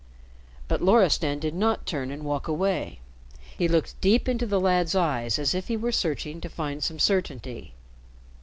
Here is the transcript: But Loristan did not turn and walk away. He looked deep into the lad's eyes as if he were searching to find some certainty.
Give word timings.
But 0.67 0.81
Loristan 0.81 1.37
did 1.37 1.53
not 1.53 1.85
turn 1.85 2.09
and 2.09 2.23
walk 2.25 2.47
away. 2.47 3.01
He 3.55 3.67
looked 3.67 4.01
deep 4.01 4.27
into 4.27 4.47
the 4.47 4.59
lad's 4.59 4.95
eyes 4.95 5.37
as 5.37 5.53
if 5.53 5.67
he 5.67 5.77
were 5.77 5.91
searching 5.91 6.41
to 6.41 6.49
find 6.49 6.83
some 6.83 6.97
certainty. 6.97 7.75